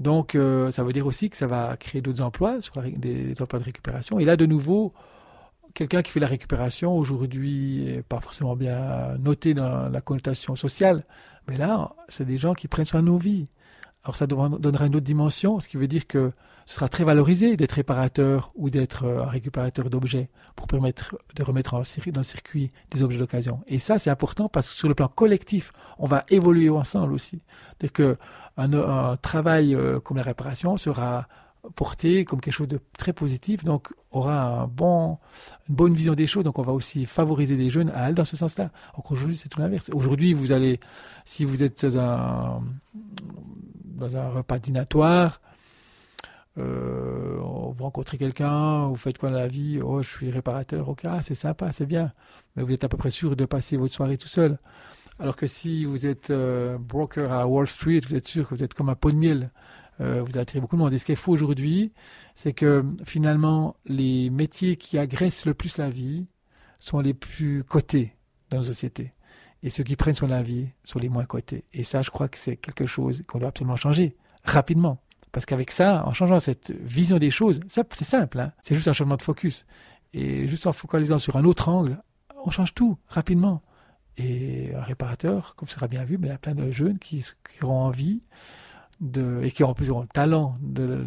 Donc, 0.00 0.34
euh, 0.34 0.70
ça 0.70 0.82
veut 0.82 0.92
dire 0.92 1.06
aussi 1.06 1.30
que 1.30 1.36
ça 1.36 1.46
va 1.46 1.76
créer 1.76 2.02
d'autres 2.02 2.22
emplois, 2.22 2.60
sur 2.60 2.82
des 2.82 3.40
emplois 3.40 3.58
de 3.58 3.64
récupération. 3.64 4.18
Et 4.18 4.24
là, 4.24 4.36
de 4.36 4.46
nouveau, 4.46 4.92
quelqu'un 5.74 6.02
qui 6.02 6.10
fait 6.10 6.20
la 6.20 6.26
récupération 6.26 6.96
aujourd'hui 6.96 7.84
n'est 7.84 8.02
pas 8.02 8.20
forcément 8.20 8.56
bien 8.56 9.16
noté 9.18 9.54
dans 9.54 9.88
la 9.88 10.00
connotation 10.00 10.56
sociale, 10.56 11.04
mais 11.46 11.56
là, 11.56 11.92
c'est 12.08 12.24
des 12.24 12.38
gens 12.38 12.54
qui 12.54 12.66
prennent 12.66 12.84
soin 12.84 13.02
de 13.02 13.06
nos 13.06 13.18
vies. 13.18 13.46
Alors 14.04 14.16
ça 14.16 14.26
donnera 14.26 14.86
une 14.86 14.96
autre 14.96 15.04
dimension, 15.04 15.60
ce 15.60 15.68
qui 15.68 15.78
veut 15.78 15.88
dire 15.88 16.06
que 16.06 16.30
ce 16.66 16.74
sera 16.76 16.88
très 16.88 17.04
valorisé 17.04 17.56
d'être 17.56 17.72
réparateur 17.72 18.52
ou 18.54 18.70
d'être 18.70 19.04
euh, 19.04 19.22
un 19.22 19.26
récupérateur 19.26 19.90
d'objets 19.90 20.30
pour 20.56 20.66
permettre 20.66 21.16
de 21.34 21.42
remettre 21.42 21.72
dans 21.72 22.20
le 22.20 22.24
circuit 22.24 22.70
des 22.90 23.02
objets 23.02 23.18
d'occasion. 23.18 23.60
Et 23.66 23.78
ça, 23.78 23.98
c'est 23.98 24.10
important 24.10 24.48
parce 24.48 24.70
que 24.70 24.74
sur 24.74 24.88
le 24.88 24.94
plan 24.94 25.08
collectif, 25.08 25.72
on 25.98 26.06
va 26.06 26.24
évoluer 26.28 26.70
ensemble 26.70 27.12
aussi. 27.12 27.42
C'est 27.80 27.92
que 27.92 28.16
un, 28.56 29.16
travail 29.16 29.74
euh, 29.74 30.00
comme 30.00 30.16
la 30.16 30.22
réparation 30.22 30.76
sera 30.76 31.26
porté 31.76 32.24
comme 32.24 32.40
quelque 32.40 32.54
chose 32.54 32.68
de 32.68 32.80
très 32.98 33.12
positif, 33.12 33.64
donc 33.64 33.92
aura 34.10 34.68
une 34.80 35.16
bonne 35.68 35.94
vision 35.94 36.14
des 36.14 36.26
choses, 36.26 36.44
donc 36.44 36.58
on 36.58 36.62
va 36.62 36.72
aussi 36.72 37.06
favoriser 37.06 37.56
les 37.56 37.70
jeunes 37.70 37.90
à 37.90 38.04
aller 38.04 38.14
dans 38.14 38.24
ce 38.24 38.36
sens-là. 38.36 38.70
Aujourd'hui, 39.10 39.36
c'est 39.36 39.48
tout 39.48 39.60
l'inverse. 39.60 39.90
Aujourd'hui, 39.92 40.34
vous 40.34 40.52
allez, 40.52 40.78
si 41.24 41.44
vous 41.44 41.62
êtes 41.62 41.84
un, 41.84 42.60
dans 43.94 44.16
un 44.16 44.28
repas 44.28 44.58
dînatoire, 44.58 45.40
euh, 46.58 47.38
vous 47.40 47.84
rencontrez 47.84 48.16
quelqu'un, 48.16 48.86
vous 48.86 48.96
faites 48.96 49.18
quoi 49.18 49.30
dans 49.30 49.38
la 49.38 49.48
vie 49.48 49.80
Oh, 49.82 50.02
je 50.02 50.08
suis 50.08 50.30
réparateur, 50.30 50.88
ok, 50.88 51.00
ah, 51.04 51.20
c'est 51.22 51.34
sympa, 51.34 51.72
c'est 51.72 51.86
bien. 51.86 52.12
Mais 52.54 52.62
vous 52.62 52.72
êtes 52.72 52.84
à 52.84 52.88
peu 52.88 52.96
près 52.96 53.10
sûr 53.10 53.36
de 53.36 53.44
passer 53.44 53.76
votre 53.76 53.94
soirée 53.94 54.18
tout 54.18 54.28
seul. 54.28 54.58
Alors 55.18 55.36
que 55.36 55.46
si 55.46 55.84
vous 55.84 56.06
êtes 56.06 56.30
euh, 56.30 56.76
broker 56.78 57.32
à 57.32 57.46
Wall 57.46 57.66
Street, 57.66 58.00
vous 58.08 58.14
êtes 58.14 58.26
sûr 58.26 58.48
que 58.48 58.54
vous 58.54 58.64
êtes 58.64 58.74
comme 58.74 58.88
un 58.88 58.94
pot 58.94 59.10
de 59.10 59.16
miel. 59.16 59.50
Euh, 60.00 60.22
vous 60.24 60.38
attirez 60.38 60.60
beaucoup 60.60 60.76
de 60.76 60.80
monde. 60.80 60.92
Et 60.92 60.98
ce 60.98 61.04
qu'il 61.04 61.16
faut 61.16 61.32
aujourd'hui, 61.32 61.92
c'est 62.34 62.52
que 62.52 62.82
finalement, 63.04 63.76
les 63.86 64.30
métiers 64.30 64.76
qui 64.76 64.98
agressent 64.98 65.46
le 65.46 65.54
plus 65.54 65.78
la 65.78 65.88
vie 65.88 66.26
sont 66.80 67.00
les 67.00 67.14
plus 67.14 67.62
cotés 67.64 68.14
dans 68.50 68.58
nos 68.58 68.64
sociétés. 68.64 69.13
Et 69.64 69.70
ceux 69.70 69.82
qui 69.82 69.96
prennent 69.96 70.14
sur 70.14 70.28
la 70.28 70.42
vie 70.42 70.68
sont 70.84 70.98
les 70.98 71.08
moins 71.08 71.24
cotés. 71.24 71.64
Et 71.72 71.84
ça, 71.84 72.02
je 72.02 72.10
crois 72.10 72.28
que 72.28 72.38
c'est 72.38 72.56
quelque 72.56 72.84
chose 72.84 73.24
qu'on 73.26 73.38
doit 73.38 73.48
absolument 73.48 73.76
changer 73.76 74.14
rapidement. 74.44 75.00
Parce 75.32 75.46
qu'avec 75.46 75.70
ça, 75.70 76.06
en 76.06 76.12
changeant 76.12 76.38
cette 76.38 76.70
vision 76.70 77.18
des 77.18 77.30
choses, 77.30 77.60
c'est 77.68 78.04
simple, 78.04 78.38
hein. 78.38 78.52
c'est 78.62 78.74
juste 78.74 78.88
un 78.88 78.92
changement 78.92 79.16
de 79.16 79.22
focus. 79.22 79.64
Et 80.12 80.46
juste 80.46 80.66
en 80.66 80.72
focalisant 80.72 81.18
sur 81.18 81.36
un 81.36 81.44
autre 81.44 81.70
angle, 81.70 81.98
on 82.44 82.50
change 82.50 82.74
tout 82.74 82.98
rapidement. 83.08 83.62
Et 84.18 84.72
un 84.76 84.82
réparateur, 84.82 85.56
comme 85.56 85.66
ça 85.66 85.76
sera 85.76 85.88
bien 85.88 86.04
vu, 86.04 86.18
mais 86.18 86.28
il 86.28 86.30
y 86.30 86.34
a 86.34 86.38
plein 86.38 86.54
de 86.54 86.70
jeunes 86.70 86.98
qui, 86.98 87.24
qui 87.24 87.64
auront 87.64 87.80
envie 87.80 88.20
de, 89.00 89.40
et 89.42 89.50
qui 89.50 89.64
auront 89.64 89.74
plus 89.74 89.88
le 89.88 90.06
talent 90.12 90.56
de, 90.60 91.04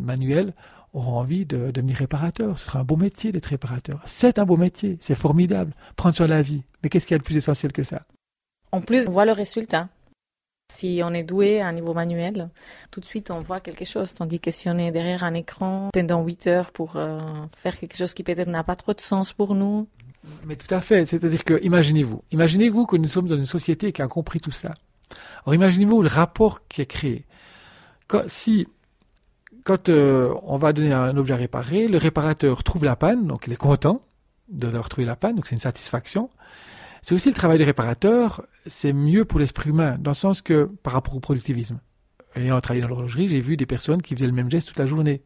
manuel, 0.00 0.54
auront 0.92 1.18
envie 1.18 1.46
de, 1.46 1.70
devenir 1.70 1.96
réparateur. 1.96 2.58
Ce 2.58 2.66
sera 2.66 2.80
un 2.80 2.84
beau 2.84 2.96
métier 2.96 3.32
d'être 3.32 3.46
réparateur. 3.46 4.00
C'est 4.06 4.38
un 4.38 4.44
beau 4.44 4.56
métier, 4.56 4.98
c'est 5.00 5.14
formidable. 5.14 5.72
Prendre 5.96 6.14
sur 6.14 6.26
la 6.26 6.42
vie. 6.42 6.62
Mais 6.82 6.88
qu'est-ce 6.88 7.06
qui 7.06 7.14
est 7.14 7.18
le 7.18 7.22
plus 7.22 7.36
essentiel 7.36 7.72
que 7.72 7.82
ça? 7.82 8.02
En 8.72 8.80
plus, 8.80 9.08
on 9.08 9.10
voit 9.10 9.24
le 9.24 9.32
résultat. 9.32 9.88
Si 10.72 11.00
on 11.04 11.12
est 11.12 11.24
doué 11.24 11.60
à 11.60 11.66
un 11.66 11.72
niveau 11.72 11.94
manuel, 11.94 12.48
tout 12.92 13.00
de 13.00 13.04
suite 13.04 13.32
on 13.32 13.40
voit 13.40 13.58
quelque 13.58 13.84
chose. 13.84 14.14
Tandis 14.14 14.38
que 14.38 14.52
si 14.52 14.68
on 14.68 14.78
est 14.78 14.92
derrière 14.92 15.24
un 15.24 15.34
écran 15.34 15.90
pendant 15.92 16.22
8 16.22 16.46
heures 16.46 16.70
pour 16.70 16.94
euh, 16.94 17.18
faire 17.56 17.76
quelque 17.76 17.96
chose 17.96 18.14
qui 18.14 18.22
peut-être 18.22 18.48
n'a 18.48 18.62
pas 18.62 18.76
trop 18.76 18.94
de 18.94 19.00
sens 19.00 19.32
pour 19.32 19.56
nous. 19.56 19.88
Mais 20.46 20.54
tout 20.54 20.72
à 20.72 20.80
fait. 20.80 21.06
C'est-à-dire 21.06 21.42
que, 21.42 21.60
imaginez-vous, 21.64 22.22
imaginez-vous 22.30 22.86
que 22.86 22.96
nous 22.96 23.08
sommes 23.08 23.26
dans 23.26 23.36
une 23.36 23.46
société 23.46 23.92
qui 23.92 24.00
a 24.00 24.06
compris 24.06 24.40
tout 24.40 24.52
ça. 24.52 24.74
Alors 25.44 25.54
imaginez-vous 25.54 26.02
le 26.02 26.08
rapport 26.08 26.68
qui 26.68 26.82
est 26.82 26.86
créé. 26.86 27.26
Quand, 28.06 28.22
si, 28.28 28.68
quand 29.64 29.88
euh, 29.88 30.34
on 30.42 30.58
va 30.58 30.72
donner 30.72 30.92
un 30.92 31.16
objet 31.16 31.34
à 31.34 31.36
réparer, 31.36 31.88
le 31.88 31.98
réparateur 31.98 32.62
trouve 32.62 32.84
la 32.84 32.96
panne, 32.96 33.26
donc 33.26 33.44
il 33.46 33.52
est 33.52 33.56
content 33.56 34.02
de 34.48 34.68
leur 34.68 34.88
trouver 34.88 35.06
la 35.06 35.16
panne, 35.16 35.36
donc 35.36 35.46
c'est 35.46 35.54
une 35.54 35.60
satisfaction. 35.60 36.30
C'est 37.02 37.14
aussi 37.14 37.28
le 37.28 37.34
travail 37.34 37.58
du 37.58 37.64
réparateur, 37.64 38.42
c'est 38.66 38.92
mieux 38.92 39.24
pour 39.24 39.40
l'esprit 39.40 39.70
humain, 39.70 39.96
dans 39.98 40.10
le 40.10 40.16
sens 40.16 40.42
que 40.42 40.64
par 40.82 40.92
rapport 40.92 41.16
au 41.16 41.20
productivisme. 41.20 41.80
Ayant 42.36 42.60
travaillé 42.60 42.82
dans 42.82 42.88
l'horlogerie, 42.88 43.28
j'ai 43.28 43.40
vu 43.40 43.56
des 43.56 43.66
personnes 43.66 44.02
qui 44.02 44.14
faisaient 44.14 44.26
le 44.26 44.32
même 44.32 44.50
geste 44.50 44.68
toute 44.68 44.78
la 44.78 44.86
journée. 44.86 45.22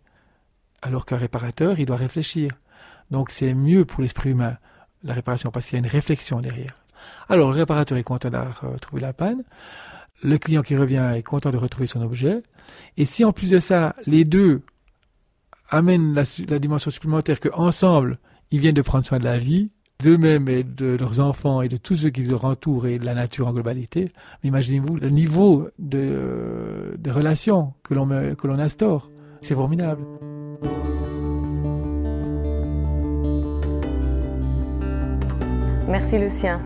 Alors 0.82 1.04
qu'un 1.04 1.16
réparateur, 1.16 1.78
il 1.78 1.86
doit 1.86 1.96
réfléchir. 1.96 2.52
Donc 3.10 3.30
c'est 3.30 3.54
mieux 3.54 3.84
pour 3.84 4.02
l'esprit 4.02 4.30
humain, 4.30 4.56
la 5.02 5.14
réparation, 5.14 5.50
parce 5.50 5.66
qu'il 5.66 5.74
y 5.74 5.82
a 5.82 5.84
une 5.84 5.90
réflexion 5.90 6.40
derrière. 6.40 6.74
Alors 7.28 7.50
le 7.50 7.56
réparateur 7.56 7.98
est 7.98 8.04
content 8.04 8.30
d'avoir 8.30 8.64
euh, 8.64 8.78
trouvé 8.78 9.02
la 9.02 9.12
panne. 9.12 9.42
Le 10.22 10.38
client 10.38 10.62
qui 10.62 10.76
revient 10.76 11.12
est 11.14 11.22
content 11.22 11.50
de 11.50 11.56
retrouver 11.56 11.86
son 11.86 12.02
objet. 12.02 12.42
Et 12.96 13.04
si 13.04 13.24
en 13.24 13.32
plus 13.32 13.50
de 13.50 13.58
ça, 13.58 13.94
les 14.06 14.24
deux 14.24 14.62
amènent 15.70 16.14
la, 16.14 16.58
dimension 16.58 16.90
supplémentaire 16.90 17.40
qu'ensemble, 17.40 18.18
ils 18.50 18.60
viennent 18.60 18.74
de 18.74 18.82
prendre 18.82 19.04
soin 19.04 19.18
de 19.18 19.24
la 19.24 19.38
vie, 19.38 19.70
d'eux-mêmes 20.02 20.48
et 20.48 20.62
de 20.62 20.96
leurs 20.96 21.20
enfants 21.20 21.62
et 21.62 21.68
de 21.68 21.76
tous 21.76 21.94
ceux 21.94 22.10
qui 22.10 22.22
les 22.22 22.34
entourent 22.34 22.86
et 22.86 22.98
de 22.98 23.04
la 23.04 23.14
nature 23.14 23.48
en 23.48 23.52
globalité, 23.52 24.12
imaginez-vous 24.42 24.96
le 24.96 25.08
niveau 25.08 25.68
de, 25.78 26.94
de 26.98 27.10
l'on, 27.10 27.72
que 28.36 28.46
l'on 28.46 28.58
instaure. 28.58 29.10
C'est 29.42 29.54
formidable. 29.54 30.02
Merci 35.88 36.18
Lucien. 36.18 36.60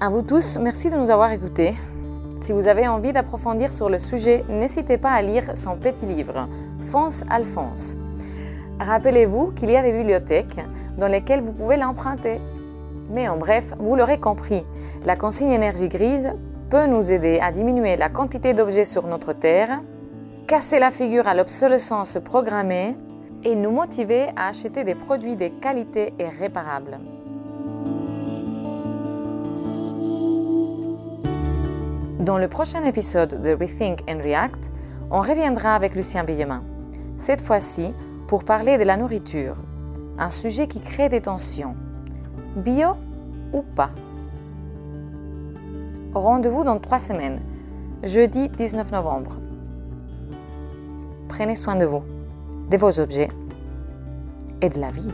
À 0.00 0.08
vous 0.08 0.22
tous, 0.22 0.56
merci 0.58 0.88
de 0.88 0.96
nous 0.96 1.10
avoir 1.10 1.32
écoutés. 1.32 1.74
Si 2.40 2.52
vous 2.52 2.68
avez 2.68 2.88
envie 2.88 3.12
d'approfondir 3.12 3.70
sur 3.70 3.90
le 3.90 3.98
sujet, 3.98 4.46
n'hésitez 4.48 4.96
pas 4.96 5.10
à 5.10 5.20
lire 5.20 5.54
son 5.54 5.76
petit 5.76 6.06
livre, 6.06 6.48
Fonce 6.90 7.22
Alphonse. 7.28 7.98
Rappelez-vous 8.78 9.52
qu'il 9.52 9.70
y 9.70 9.76
a 9.76 9.82
des 9.82 9.92
bibliothèques 9.92 10.58
dans 10.96 11.08
lesquelles 11.08 11.42
vous 11.42 11.52
pouvez 11.52 11.76
l'emprunter. 11.76 12.40
Mais 13.10 13.28
en 13.28 13.36
bref, 13.36 13.72
vous 13.78 13.94
l'aurez 13.94 14.18
compris, 14.18 14.64
la 15.04 15.16
consigne 15.16 15.50
énergie 15.50 15.88
grise 15.88 16.32
peut 16.70 16.86
nous 16.86 17.12
aider 17.12 17.40
à 17.42 17.52
diminuer 17.52 17.96
la 17.98 18.08
quantité 18.08 18.54
d'objets 18.54 18.86
sur 18.86 19.06
notre 19.06 19.34
Terre, 19.34 19.80
casser 20.46 20.78
la 20.78 20.90
figure 20.90 21.28
à 21.28 21.34
l'obsolescence 21.34 22.16
programmée 22.24 22.96
et 23.44 23.54
nous 23.54 23.70
motiver 23.70 24.28
à 24.36 24.48
acheter 24.48 24.82
des 24.82 24.94
produits 24.94 25.36
de 25.36 25.48
qualité 25.48 26.14
et 26.18 26.28
réparables. 26.28 27.00
Dans 32.20 32.36
le 32.36 32.48
prochain 32.48 32.84
épisode 32.84 33.40
de 33.40 33.50
Rethink 33.54 34.02
and 34.06 34.18
React, 34.22 34.70
on 35.10 35.20
reviendra 35.20 35.74
avec 35.74 35.94
Lucien 35.94 36.22
Villemin. 36.22 36.62
Cette 37.16 37.40
fois-ci, 37.40 37.94
pour 38.28 38.44
parler 38.44 38.76
de 38.76 38.82
la 38.82 38.98
nourriture, 38.98 39.56
un 40.18 40.28
sujet 40.28 40.66
qui 40.66 40.80
crée 40.80 41.08
des 41.08 41.22
tensions. 41.22 41.74
Bio 42.56 42.88
ou 43.54 43.62
pas? 43.62 43.88
Rendez-vous 46.12 46.62
dans 46.62 46.78
trois 46.78 46.98
semaines, 46.98 47.40
jeudi 48.02 48.50
19 48.50 48.92
novembre. 48.92 49.38
Prenez 51.28 51.56
soin 51.56 51.76
de 51.76 51.86
vous, 51.86 52.02
de 52.70 52.76
vos 52.76 53.00
objets 53.00 53.30
et 54.60 54.68
de 54.68 54.78
la 54.78 54.90
vie. 54.90 55.08